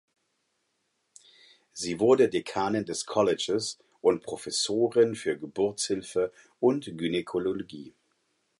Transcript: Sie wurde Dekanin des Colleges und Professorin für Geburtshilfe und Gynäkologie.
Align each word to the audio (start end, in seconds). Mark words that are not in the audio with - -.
Sie 1.73 1.99
wurde 1.99 2.27
Dekanin 2.27 2.85
des 2.85 3.05
Colleges 3.05 3.77
und 4.01 4.23
Professorin 4.23 5.13
für 5.13 5.37
Geburtshilfe 5.37 6.31
und 6.59 6.97
Gynäkologie. 6.97 7.93